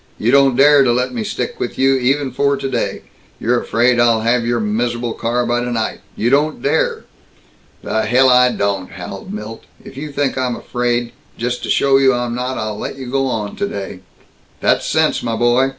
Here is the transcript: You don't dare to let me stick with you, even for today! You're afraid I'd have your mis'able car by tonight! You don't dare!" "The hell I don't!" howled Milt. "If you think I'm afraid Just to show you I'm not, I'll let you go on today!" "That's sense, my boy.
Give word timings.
You 0.17 0.31
don't 0.31 0.55
dare 0.55 0.83
to 0.83 0.91
let 0.91 1.13
me 1.13 1.23
stick 1.23 1.59
with 1.59 1.77
you, 1.77 1.93
even 1.95 2.31
for 2.31 2.57
today! 2.57 3.03
You're 3.39 3.61
afraid 3.61 3.99
I'd 3.99 4.23
have 4.25 4.47
your 4.47 4.59
mis'able 4.59 5.13
car 5.13 5.45
by 5.45 5.59
tonight! 5.63 6.01
You 6.15 6.31
don't 6.31 6.63
dare!" 6.63 7.05
"The 7.83 8.07
hell 8.07 8.27
I 8.27 8.51
don't!" 8.51 8.93
howled 8.93 9.31
Milt. 9.31 9.65
"If 9.85 9.97
you 9.97 10.11
think 10.11 10.39
I'm 10.39 10.55
afraid 10.55 11.11
Just 11.37 11.61
to 11.61 11.69
show 11.69 11.97
you 11.99 12.15
I'm 12.15 12.33
not, 12.33 12.57
I'll 12.57 12.79
let 12.79 12.97
you 12.97 13.11
go 13.11 13.27
on 13.27 13.55
today!" 13.55 13.99
"That's 14.59 14.87
sense, 14.87 15.21
my 15.21 15.35
boy. 15.35 15.69